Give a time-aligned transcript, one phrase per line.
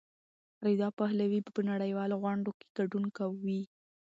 [0.67, 3.61] رضا پهلوي په نړیوالو غونډو کې ګډون کوي.